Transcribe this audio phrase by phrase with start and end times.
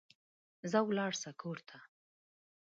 [0.71, 1.77] ځه ولاړ سه کور ته